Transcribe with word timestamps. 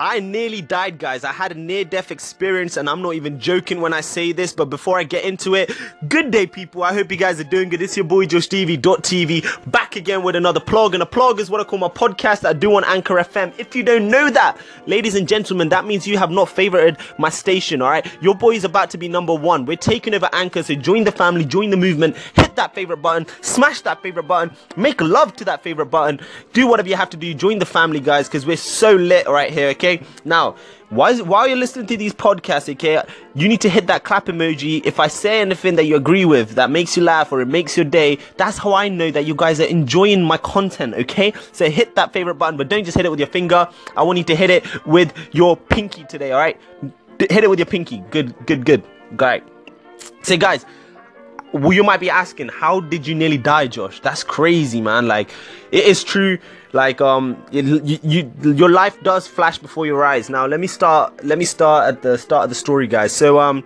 I 0.00 0.20
nearly 0.20 0.62
died, 0.62 0.98
guys. 0.98 1.22
I 1.22 1.32
had 1.32 1.52
a 1.52 1.54
near 1.54 1.84
death 1.84 2.10
experience, 2.10 2.76
and 2.76 2.88
I'm 2.88 3.02
not 3.02 3.14
even 3.14 3.38
joking 3.38 3.80
when 3.80 3.92
I 3.92 4.00
say 4.00 4.32
this. 4.32 4.52
But 4.52 4.66
before 4.66 4.98
I 4.98 5.04
get 5.04 5.24
into 5.24 5.54
it, 5.54 5.70
good 6.08 6.30
day, 6.30 6.46
people. 6.46 6.82
I 6.82 6.92
hope 6.92 7.10
you 7.10 7.16
guys 7.16 7.38
are 7.38 7.44
doing 7.44 7.68
good. 7.68 7.82
It's 7.82 7.96
your 7.96 8.04
boy 8.04 8.26
JoshTV.tv 8.26 9.70
back 9.70 9.96
again 9.96 10.22
with 10.22 10.34
another 10.34 10.60
plug. 10.60 10.94
And 10.94 11.02
a 11.02 11.06
plug 11.06 11.40
is 11.40 11.50
what 11.50 11.60
I 11.60 11.64
call 11.64 11.78
my 11.78 11.88
podcast 11.88 12.40
that 12.40 12.46
I 12.46 12.52
do 12.52 12.74
on 12.74 12.84
Anchor 12.84 13.14
FM. 13.14 13.52
If 13.58 13.76
you 13.76 13.82
don't 13.82 14.08
know 14.08 14.30
that, 14.30 14.58
ladies 14.86 15.14
and 15.14 15.28
gentlemen, 15.28 15.68
that 15.68 15.84
means 15.84 16.06
you 16.06 16.18
have 16.18 16.30
not 16.30 16.48
favorited 16.48 16.98
my 17.18 17.28
station, 17.28 17.82
all 17.82 17.90
right? 17.90 18.06
Your 18.20 18.34
boy 18.34 18.52
is 18.52 18.64
about 18.64 18.90
to 18.90 18.98
be 18.98 19.08
number 19.08 19.34
one. 19.34 19.66
We're 19.66 19.76
taking 19.76 20.14
over 20.14 20.28
Anchor, 20.32 20.62
so 20.62 20.74
join 20.74 21.04
the 21.04 21.12
family, 21.12 21.44
join 21.44 21.70
the 21.70 21.76
movement, 21.76 22.16
hit 22.34 22.56
that 22.56 22.74
favorite 22.74 22.98
button, 22.98 23.26
smash 23.40 23.82
that 23.82 24.02
favorite 24.02 24.24
button, 24.24 24.56
make 24.76 25.00
love 25.00 25.36
to 25.36 25.44
that 25.44 25.62
favorite 25.62 25.86
button, 25.86 26.20
do 26.52 26.66
whatever 26.66 26.88
you 26.88 26.96
have 26.96 27.10
to 27.10 27.16
do. 27.16 27.32
Join 27.34 27.58
the 27.58 27.66
family, 27.66 28.00
guys, 28.00 28.28
because 28.28 28.46
we're 28.46 28.56
so 28.56 28.94
lit 28.94 29.28
right 29.28 29.52
here, 29.52 29.68
okay? 29.82 30.04
Now, 30.24 30.56
while, 30.90 31.16
while 31.24 31.48
you're 31.48 31.56
listening 31.56 31.86
to 31.86 31.96
these 31.96 32.12
podcasts, 32.12 32.72
okay, 32.74 33.02
you 33.34 33.48
need 33.48 33.60
to 33.62 33.68
hit 33.68 33.86
that 33.86 34.04
clap 34.04 34.26
emoji. 34.26 34.84
If 34.84 35.00
I 35.00 35.08
say 35.08 35.40
anything 35.40 35.76
that 35.76 35.84
you 35.84 35.96
agree 35.96 36.24
with, 36.24 36.50
that 36.50 36.70
makes 36.70 36.96
you 36.96 37.02
laugh 37.02 37.32
or 37.32 37.40
it 37.40 37.48
makes 37.48 37.76
your 37.76 37.84
day, 37.84 38.18
that's 38.36 38.58
how 38.58 38.74
I 38.74 38.88
know 38.88 39.10
that 39.10 39.24
you 39.24 39.34
guys 39.34 39.60
are 39.60 39.64
enjoying 39.64 40.22
my 40.22 40.36
content, 40.38 40.94
okay? 40.94 41.32
So 41.52 41.70
hit 41.70 41.94
that 41.96 42.12
favorite 42.12 42.36
button, 42.36 42.56
but 42.56 42.68
don't 42.68 42.84
just 42.84 42.96
hit 42.96 43.06
it 43.06 43.10
with 43.10 43.20
your 43.20 43.28
finger. 43.28 43.68
I 43.96 44.02
want 44.02 44.18
you 44.18 44.24
to 44.24 44.36
hit 44.36 44.50
it 44.50 44.86
with 44.86 45.12
your 45.32 45.56
pinky 45.56 46.04
today, 46.04 46.32
alright? 46.32 46.60
Hit 47.18 47.44
it 47.44 47.50
with 47.50 47.58
your 47.58 47.66
pinky. 47.66 47.98
Good, 48.10 48.34
good, 48.46 48.64
good. 48.64 48.84
Right. 49.12 49.44
So, 50.22 50.36
guys, 50.36 50.64
you 51.52 51.84
might 51.84 52.00
be 52.00 52.10
asking, 52.10 52.48
how 52.48 52.80
did 52.80 53.06
you 53.06 53.14
nearly 53.14 53.38
die, 53.38 53.66
Josh? 53.66 54.00
That's 54.00 54.24
crazy, 54.24 54.80
man. 54.80 55.06
Like, 55.06 55.30
it 55.70 55.84
is 55.84 56.02
true. 56.02 56.38
Like, 56.72 57.00
um, 57.00 57.42
you, 57.50 57.80
you, 57.84 58.32
your 58.42 58.70
life 58.70 59.00
does 59.02 59.26
flash 59.26 59.58
before 59.58 59.84
your 59.84 60.04
eyes. 60.04 60.30
Now, 60.30 60.46
let 60.46 60.60
me 60.60 60.66
start. 60.66 61.24
Let 61.24 61.38
me 61.38 61.44
start 61.44 61.88
at 61.88 62.02
the 62.02 62.16
start 62.16 62.44
of 62.44 62.48
the 62.48 62.54
story, 62.54 62.86
guys. 62.86 63.12
So, 63.12 63.38
um, 63.38 63.62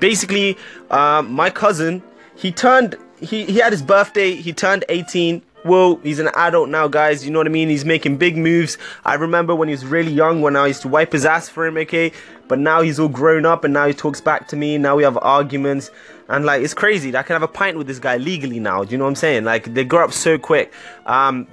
basically, 0.00 0.56
um, 0.90 1.32
my 1.32 1.50
cousin, 1.50 2.02
he 2.34 2.50
turned, 2.50 2.96
he 3.20 3.44
he 3.44 3.58
had 3.58 3.72
his 3.72 3.82
birthday. 3.82 4.34
He 4.34 4.52
turned 4.52 4.84
18. 4.88 5.42
Well, 5.64 5.96
he's 6.02 6.18
an 6.18 6.28
adult 6.34 6.68
now, 6.68 6.88
guys. 6.88 7.24
You 7.24 7.30
know 7.32 7.40
what 7.40 7.46
I 7.46 7.50
mean? 7.50 7.68
He's 7.68 7.84
making 7.84 8.16
big 8.16 8.36
moves. 8.36 8.78
I 9.04 9.14
remember 9.14 9.54
when 9.54 9.68
he 9.68 9.72
was 9.74 9.84
really 9.84 10.12
young, 10.12 10.40
when 10.40 10.56
I 10.56 10.66
used 10.66 10.82
to 10.82 10.88
wipe 10.88 11.12
his 11.12 11.24
ass 11.24 11.48
for 11.48 11.66
him, 11.66 11.76
okay? 11.78 12.12
But 12.46 12.58
now 12.58 12.80
he's 12.80 12.98
all 12.98 13.08
grown 13.08 13.44
up 13.44 13.64
and 13.64 13.74
now 13.74 13.86
he 13.86 13.92
talks 13.92 14.20
back 14.20 14.48
to 14.48 14.56
me. 14.56 14.78
Now 14.78 14.96
we 14.96 15.02
have 15.02 15.18
arguments. 15.18 15.90
And 16.28 16.44
like, 16.44 16.62
it's 16.62 16.74
crazy. 16.74 17.14
I 17.16 17.22
can 17.22 17.34
have 17.34 17.42
a 17.42 17.48
pint 17.48 17.76
with 17.76 17.86
this 17.86 17.98
guy 17.98 18.18
legally 18.18 18.60
now. 18.60 18.84
Do 18.84 18.92
you 18.92 18.98
know 18.98 19.04
what 19.04 19.10
I'm 19.10 19.16
saying? 19.16 19.44
Like, 19.44 19.74
they 19.74 19.84
grow 19.84 20.04
up 20.04 20.12
so 20.12 20.38
quick. 20.38 20.72
Um, 21.06 21.46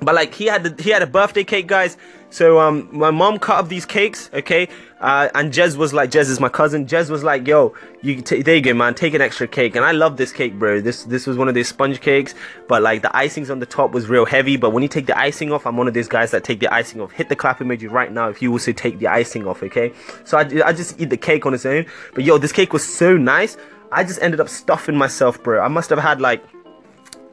but 0.00 0.14
like 0.14 0.34
he 0.34 0.46
had 0.46 0.62
the, 0.64 0.82
he 0.82 0.90
had 0.90 1.02
a 1.02 1.06
birthday 1.06 1.44
cake 1.44 1.66
guys. 1.66 1.96
So 2.30 2.58
um 2.58 2.88
my 2.92 3.10
mom 3.10 3.38
cut 3.38 3.58
up 3.58 3.68
these 3.68 3.86
cakes 3.86 4.30
okay? 4.34 4.68
Uh, 5.00 5.28
and 5.34 5.52
Jez 5.52 5.76
was 5.76 5.92
like 5.92 6.10
Jez 6.10 6.28
is 6.28 6.40
my 6.40 6.48
cousin. 6.48 6.86
Jez 6.86 7.08
was 7.08 7.22
like 7.22 7.46
yo 7.46 7.74
you 8.02 8.20
t- 8.20 8.42
there 8.42 8.56
you 8.56 8.60
go 8.60 8.74
man. 8.74 8.94
Take 8.94 9.14
an 9.14 9.20
extra 9.20 9.46
cake. 9.46 9.76
And 9.76 9.84
I 9.84 9.92
love 9.92 10.16
this 10.16 10.32
cake 10.32 10.58
bro. 10.58 10.80
This 10.80 11.04
this 11.04 11.26
was 11.26 11.36
one 11.36 11.48
of 11.48 11.54
these 11.54 11.68
sponge 11.68 12.00
cakes. 12.00 12.34
But 12.68 12.82
like 12.82 13.02
the 13.02 13.08
icings 13.08 13.50
on 13.50 13.58
the 13.60 13.66
top 13.66 13.92
was 13.92 14.08
real 14.08 14.26
heavy. 14.26 14.56
But 14.56 14.70
when 14.70 14.82
you 14.82 14.88
take 14.88 15.06
the 15.06 15.18
icing 15.18 15.52
off 15.52 15.66
I'm 15.66 15.76
one 15.76 15.88
of 15.88 15.94
those 15.94 16.08
guys 16.08 16.30
that 16.32 16.44
take 16.44 16.60
the 16.60 16.72
icing 16.72 17.00
off. 17.00 17.12
Hit 17.12 17.28
the 17.28 17.36
clap 17.36 17.60
emoji 17.60 17.90
right 17.90 18.12
now 18.12 18.28
if 18.28 18.42
you 18.42 18.50
also 18.52 18.72
take 18.72 18.98
the 18.98 19.06
icing 19.06 19.46
off 19.46 19.62
okay? 19.62 19.92
So 20.24 20.36
I, 20.38 20.42
I 20.64 20.72
just 20.72 21.00
eat 21.00 21.10
the 21.10 21.16
cake 21.16 21.46
on 21.46 21.54
its 21.54 21.66
own. 21.66 21.86
But 22.14 22.24
yo 22.24 22.38
this 22.38 22.52
cake 22.52 22.72
was 22.72 22.86
so 22.86 23.16
nice. 23.16 23.56
I 23.92 24.02
just 24.02 24.20
ended 24.20 24.40
up 24.40 24.48
stuffing 24.48 24.96
myself 24.96 25.42
bro. 25.42 25.62
I 25.62 25.68
must 25.68 25.90
have 25.90 26.00
had 26.00 26.20
like 26.20 26.44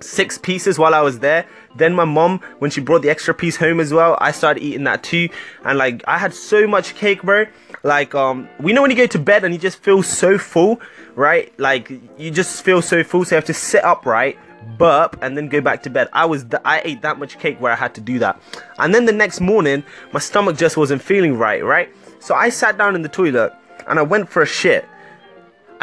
six 0.04 0.38
pieces 0.38 0.78
while 0.78 0.94
I 0.94 1.02
was 1.02 1.20
there. 1.20 1.46
Then 1.76 1.94
my 1.94 2.06
mom, 2.06 2.40
when 2.60 2.70
she 2.72 2.82
brought 2.82 3.02
the 3.02 3.10
extra 3.10 3.34
piece 3.34 3.56
home 3.56 3.80
as 3.80 3.94
well, 3.94 4.18
I 4.22 4.32
started 4.32 4.62
eating 4.62 4.84
that 4.84 5.04
too. 5.04 5.30
And 5.64 5.78
like 5.78 6.04
I 6.08 6.18
had 6.18 6.34
so 6.34 6.68
much 6.68 6.96
cake, 6.96 7.24
bro. 7.24 7.46
Like 7.84 8.14
um, 8.16 8.48
we 8.60 8.74
know 8.74 8.82
when 8.82 8.92
you 8.92 8.98
go 8.98 9.08
to 9.08 9.20
bed 9.20 9.44
and 9.44 9.54
you 9.54 9.60
just 9.60 9.80
feel 9.80 10.04
so 10.04 10.38
full, 10.38 10.80
right? 11.16 11.52
Like 11.60 11.92
you 12.18 12.32
just 12.32 12.64
feel 12.64 12.82
so 12.82 13.04
full, 13.04 13.26
so 13.26 13.36
you 13.36 13.38
have 13.38 13.46
to 13.46 13.54
sit 13.54 13.84
upright, 13.84 14.38
burp, 14.78 15.18
and 15.22 15.36
then 15.36 15.48
go 15.50 15.62
back 15.62 15.84
to 15.84 15.90
bed. 15.90 16.10
I 16.14 16.26
was 16.26 16.44
th- 16.44 16.62
I 16.64 16.82
ate 16.86 17.02
that 17.02 17.20
much 17.20 17.40
cake 17.40 17.60
where 17.60 17.72
I 17.72 17.76
had 17.76 17.96
to 17.96 18.02
do 18.02 18.20
that. 18.20 18.42
And 18.78 18.94
then 18.94 19.06
the 19.06 19.12
next 19.12 19.42
morning, 19.42 19.84
my 20.12 20.20
stomach 20.20 20.58
just 20.58 20.78
wasn't 20.78 21.02
feeling 21.02 21.38
right, 21.38 21.64
right? 21.64 21.90
So 22.20 22.36
I 22.36 22.50
sat 22.50 22.78
down 22.78 22.96
in 22.96 23.02
the 23.02 23.10
toilet 23.10 23.52
and 23.88 24.00
I 24.00 24.02
went 24.02 24.30
for 24.30 24.42
a 24.42 24.46
shit 24.46 24.86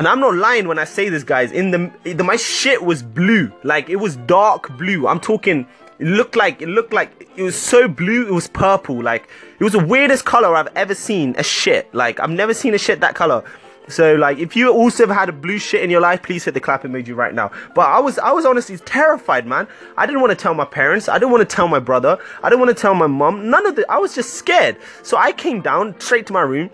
and 0.01 0.09
I'm 0.09 0.19
not 0.19 0.35
lying 0.35 0.67
when 0.67 0.79
I 0.79 0.85
say 0.85 1.11
this, 1.11 1.23
guys. 1.23 1.53
In 1.53 1.73
the, 1.73 1.93
the 2.15 2.25
my 2.25 2.37
shit 2.37 2.83
was 2.83 3.03
blue, 3.03 3.53
like 3.65 3.91
it 3.91 3.97
was 3.97 4.17
dark 4.17 4.75
blue. 4.79 5.07
I'm 5.07 5.21
talking. 5.21 5.67
It 5.99 6.07
looked 6.07 6.37
like 6.37 6.63
it 6.63 6.69
looked 6.69 6.95
like 6.95 7.29
it 7.37 7.43
was 7.43 7.55
so 7.55 7.87
blue. 7.87 8.27
It 8.27 8.33
was 8.33 8.49
purple. 8.49 9.03
Like 9.03 9.29
it 9.59 9.63
was 9.63 9.75
the 9.75 9.85
weirdest 9.85 10.25
color 10.25 10.57
I've 10.57 10.75
ever 10.75 10.95
seen 10.95 11.35
a 11.37 11.43
shit. 11.43 11.95
Like 11.95 12.19
I've 12.19 12.31
never 12.31 12.55
seen 12.55 12.73
a 12.73 12.79
shit 12.79 13.01
that 13.01 13.15
color. 13.15 13.45
So 13.89 14.15
like 14.15 14.39
if 14.39 14.57
you 14.57 14.73
also 14.73 15.07
have 15.07 15.15
had 15.15 15.29
a 15.29 15.33
blue 15.33 15.59
shit 15.59 15.83
in 15.83 15.91
your 15.91 16.01
life, 16.01 16.23
please 16.23 16.47
hit 16.47 16.55
the 16.55 16.61
clap 16.61 16.85
emoji 16.85 17.15
right 17.15 17.35
now. 17.35 17.51
But 17.75 17.83
I 17.83 17.99
was 17.99 18.19
I 18.19 18.33
was 18.33 18.47
honestly 18.47 18.79
terrified, 18.79 19.47
man. 19.47 19.69
I 19.99 20.07
didn't 20.07 20.23
want 20.23 20.31
to 20.31 20.43
tell 20.43 20.55
my 20.55 20.65
parents. 20.65 21.11
I 21.11 21.19
didn't 21.19 21.31
want 21.31 21.47
to 21.47 21.57
tell 21.57 21.69
my 21.69 21.79
brother. 21.79 22.17
I 22.43 22.49
didn't 22.49 22.61
want 22.61 22.75
to 22.75 22.81
tell 22.81 22.95
my 22.95 23.07
mom. 23.07 23.51
None 23.51 23.67
of 23.67 23.77
the 23.77 23.85
I 23.93 23.99
was 23.99 24.15
just 24.15 24.33
scared. 24.33 24.79
So 25.03 25.19
I 25.19 25.33
came 25.33 25.61
down 25.61 26.01
straight 26.01 26.27
to 26.29 26.33
my 26.33 26.41
room 26.41 26.71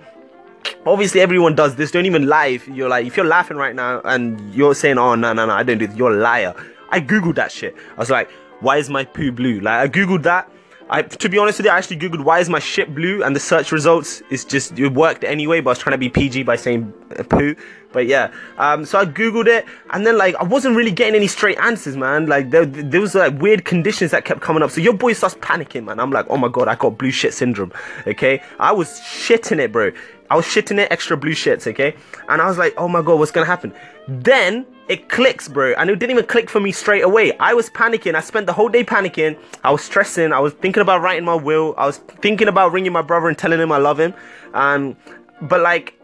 obviously 0.86 1.20
everyone 1.20 1.54
does 1.54 1.76
this 1.76 1.90
don't 1.90 2.06
even 2.06 2.26
lie 2.26 2.46
if 2.46 2.68
you're 2.68 2.88
like 2.88 3.06
if 3.06 3.16
you're 3.16 3.26
laughing 3.26 3.56
right 3.56 3.74
now 3.74 4.00
and 4.04 4.54
you're 4.54 4.74
saying 4.74 4.98
oh 4.98 5.14
no 5.14 5.32
no 5.32 5.46
no 5.46 5.52
i 5.52 5.62
don't 5.62 5.78
do 5.78 5.86
this 5.86 5.96
you're 5.96 6.12
a 6.12 6.16
liar 6.16 6.54
i 6.90 7.00
googled 7.00 7.34
that 7.34 7.50
shit 7.50 7.74
i 7.96 8.00
was 8.00 8.10
like 8.10 8.30
why 8.60 8.76
is 8.76 8.88
my 8.88 9.04
poo 9.04 9.32
blue 9.32 9.60
like 9.60 9.74
i 9.74 9.88
googled 9.88 10.22
that 10.22 10.50
I, 10.88 11.02
to 11.02 11.28
be 11.28 11.36
honest 11.36 11.58
with 11.58 11.66
you, 11.66 11.72
I 11.72 11.78
actually 11.78 11.96
googled 11.96 12.22
why 12.22 12.38
is 12.38 12.48
my 12.48 12.60
shit 12.60 12.94
blue, 12.94 13.24
and 13.24 13.34
the 13.34 13.40
search 13.40 13.72
results 13.72 14.22
is 14.30 14.44
just 14.44 14.78
it 14.78 14.94
worked 14.94 15.24
anyway. 15.24 15.60
But 15.60 15.70
I 15.70 15.72
was 15.72 15.78
trying 15.80 15.94
to 15.94 15.98
be 15.98 16.08
PG 16.08 16.44
by 16.44 16.54
saying 16.54 16.92
uh, 17.18 17.24
poo. 17.24 17.56
But 17.92 18.06
yeah, 18.06 18.32
um, 18.58 18.84
so 18.84 19.00
I 19.00 19.04
googled 19.04 19.48
it, 19.48 19.64
and 19.90 20.06
then 20.06 20.16
like 20.16 20.36
I 20.36 20.44
wasn't 20.44 20.76
really 20.76 20.92
getting 20.92 21.16
any 21.16 21.26
straight 21.26 21.58
answers, 21.58 21.96
man. 21.96 22.26
Like 22.26 22.50
there, 22.50 22.64
there 22.66 23.00
was 23.00 23.16
like 23.16 23.40
weird 23.40 23.64
conditions 23.64 24.12
that 24.12 24.24
kept 24.24 24.42
coming 24.42 24.62
up. 24.62 24.70
So 24.70 24.80
your 24.80 24.92
boy 24.92 25.14
starts 25.14 25.34
panicking, 25.36 25.84
man. 25.84 25.98
I'm 25.98 26.12
like, 26.12 26.26
oh 26.28 26.36
my 26.36 26.48
god, 26.48 26.68
I 26.68 26.76
got 26.76 26.98
blue 26.98 27.10
shit 27.10 27.34
syndrome. 27.34 27.72
Okay, 28.06 28.40
I 28.60 28.70
was 28.70 29.00
shitting 29.00 29.58
it, 29.58 29.72
bro. 29.72 29.90
I 30.30 30.36
was 30.36 30.44
shitting 30.44 30.78
it 30.78 30.90
extra 30.90 31.16
blue 31.16 31.32
shits, 31.32 31.66
okay? 31.66 31.94
And 32.28 32.40
I 32.42 32.46
was 32.46 32.58
like, 32.58 32.74
oh 32.76 32.88
my 32.88 33.02
god, 33.02 33.18
what's 33.18 33.30
gonna 33.30 33.46
happen? 33.46 33.72
Then 34.08 34.66
it 34.88 35.08
clicks, 35.08 35.48
bro. 35.48 35.74
And 35.76 35.90
it 35.90 35.98
didn't 35.98 36.12
even 36.12 36.26
click 36.26 36.48
for 36.48 36.60
me 36.60 36.72
straight 36.72 37.02
away. 37.02 37.36
I 37.38 37.54
was 37.54 37.68
panicking. 37.70 38.14
I 38.14 38.20
spent 38.20 38.46
the 38.46 38.52
whole 38.52 38.68
day 38.68 38.84
panicking. 38.84 39.38
I 39.64 39.72
was 39.72 39.82
stressing. 39.82 40.32
I 40.32 40.38
was 40.38 40.52
thinking 40.54 40.80
about 40.80 41.02
writing 41.02 41.24
my 41.24 41.34
will. 41.34 41.74
I 41.76 41.86
was 41.86 41.98
thinking 41.98 42.48
about 42.48 42.72
ringing 42.72 42.92
my 42.92 43.02
brother 43.02 43.28
and 43.28 43.36
telling 43.36 43.60
him 43.60 43.72
I 43.72 43.78
love 43.78 43.98
him. 43.98 44.14
Um, 44.54 44.96
but 45.42 45.60
like 45.60 45.98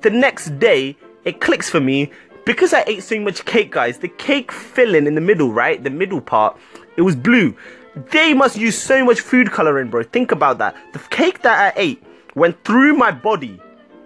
the 0.00 0.10
next 0.10 0.58
day, 0.58 0.96
it 1.24 1.40
clicks 1.40 1.68
for 1.68 1.80
me 1.80 2.10
because 2.46 2.72
I 2.72 2.84
ate 2.86 3.02
so 3.02 3.20
much 3.20 3.44
cake, 3.44 3.70
guys. 3.70 3.98
The 3.98 4.08
cake 4.08 4.50
filling 4.50 5.06
in 5.06 5.14
the 5.14 5.20
middle, 5.20 5.52
right? 5.52 5.82
The 5.82 5.90
middle 5.90 6.20
part, 6.20 6.56
it 6.96 7.02
was 7.02 7.14
blue. 7.14 7.54
They 8.12 8.34
must 8.34 8.56
use 8.56 8.80
so 8.80 9.04
much 9.04 9.20
food 9.20 9.50
coloring, 9.50 9.90
bro. 9.90 10.04
Think 10.04 10.32
about 10.32 10.58
that. 10.58 10.74
The 10.92 11.00
cake 11.10 11.42
that 11.42 11.74
I 11.76 11.78
ate 11.78 12.02
went 12.34 12.62
through 12.64 12.94
my 12.94 13.10
body, 13.10 13.60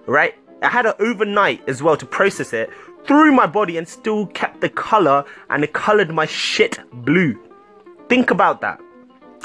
right? 0.06 0.34
I 0.62 0.68
had 0.68 0.86
it 0.86 0.96
overnight 0.98 1.66
as 1.68 1.82
well 1.82 1.96
to 1.96 2.06
process 2.06 2.52
it 2.52 2.70
through 3.06 3.32
my 3.32 3.46
body 3.46 3.76
and 3.76 3.86
still 3.86 4.26
kept 4.28 4.60
the 4.60 4.68
color 4.68 5.24
and 5.50 5.62
it 5.62 5.72
colored 5.72 6.12
my 6.12 6.26
shit 6.26 6.78
blue. 7.04 7.38
Think 8.08 8.30
about 8.30 8.60
that. 8.62 8.80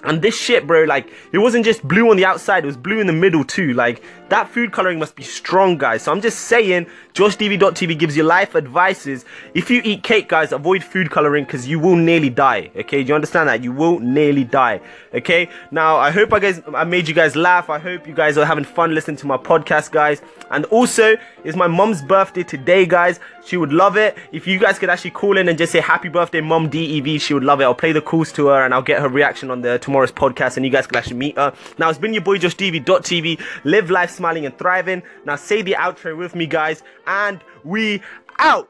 And 0.03 0.21
this 0.21 0.39
shit, 0.39 0.65
bro, 0.65 0.85
like, 0.85 1.11
it 1.33 1.39
wasn't 1.39 1.65
just 1.65 1.85
blue 1.85 2.09
on 2.09 2.15
the 2.15 2.23
outside, 2.23 2.63
it 2.63 2.67
was 2.67 2.77
blue 2.77 3.01
in 3.01 3.07
the 3.07 3.13
middle 3.13 3.43
too. 3.43 3.73
Like, 3.73 4.01
that 4.29 4.49
food 4.49 4.71
coloring 4.71 4.99
must 4.99 5.15
be 5.15 5.23
strong, 5.23 5.77
guys. 5.77 6.03
So 6.03 6.11
I'm 6.11 6.21
just 6.21 6.41
saying, 6.41 6.87
JoshTV.tv 7.13 7.97
gives 7.97 8.15
you 8.15 8.23
life 8.23 8.55
advices. 8.55 9.25
If 9.53 9.69
you 9.69 9.81
eat 9.83 10.03
cake, 10.03 10.29
guys, 10.29 10.51
avoid 10.51 10.83
food 10.83 11.11
coloring 11.11 11.45
because 11.45 11.67
you 11.67 11.79
will 11.79 11.95
nearly 11.95 12.29
die. 12.29 12.71
Okay, 12.75 13.03
do 13.03 13.09
you 13.09 13.15
understand 13.15 13.49
that? 13.49 13.63
You 13.63 13.71
will 13.71 13.99
nearly 13.99 14.43
die. 14.43 14.81
Okay, 15.13 15.49
now 15.71 15.97
I 15.97 16.11
hope 16.11 16.31
I 16.33 16.39
guys 16.39 16.61
I 16.73 16.83
made 16.83 17.07
you 17.07 17.13
guys 17.13 17.35
laugh. 17.35 17.69
I 17.69 17.79
hope 17.79 18.07
you 18.07 18.13
guys 18.13 18.37
are 18.37 18.45
having 18.45 18.63
fun 18.63 18.93
listening 18.93 19.17
to 19.17 19.27
my 19.27 19.37
podcast, 19.37 19.91
guys. 19.91 20.21
And 20.51 20.65
also, 20.65 21.15
it's 21.43 21.57
my 21.57 21.67
mom's 21.67 22.01
birthday 22.01 22.43
today, 22.43 22.85
guys. 22.85 23.19
She 23.45 23.57
would 23.57 23.73
love 23.73 23.97
it 23.97 24.15
if 24.31 24.45
you 24.45 24.59
guys 24.59 24.77
could 24.77 24.89
actually 24.89 25.11
call 25.11 25.37
in 25.37 25.49
and 25.49 25.57
just 25.57 25.71
say 25.71 25.79
happy 25.79 26.09
birthday, 26.09 26.41
mom 26.41 26.69
DEV. 26.69 27.19
She 27.21 27.33
would 27.33 27.43
love 27.43 27.61
it. 27.61 27.63
I'll 27.63 27.73
play 27.73 27.91
the 27.91 28.01
calls 28.01 28.31
to 28.33 28.47
her 28.47 28.63
and 28.63 28.73
I'll 28.73 28.81
get 28.81 29.01
her 29.01 29.09
reaction 29.09 29.49
on 29.49 29.61
the 29.61 29.79
tomorrow's 29.79 30.11
podcast, 30.11 30.57
and 30.57 30.65
you 30.65 30.71
guys 30.71 30.85
can 30.85 30.97
actually 30.97 31.17
meet 31.17 31.35
her. 31.37 31.53
Now 31.77 31.89
it's 31.89 31.99
been 31.99 32.13
your 32.13 32.23
boy 32.23 32.37
JoshTV.tv. 32.37 33.41
Live 33.63 33.89
life 33.89 34.09
smiling 34.19 34.45
and 34.45 34.57
thriving. 34.57 35.01
Now 35.25 35.37
say 35.37 35.61
the 35.61 35.75
outro 35.79 36.17
with 36.17 36.35
me, 36.35 36.45
guys, 36.45 36.83
and 37.07 37.39
we 37.63 38.01
out. 38.37 38.69